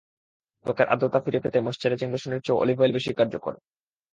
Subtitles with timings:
[0.65, 3.53] ত্বকের আর্দ্রতা ফিরে পেতে ময়েশ্চারাইজিং লোশনের চেয়েও অলিভ অয়েল বেশি কার্যকর।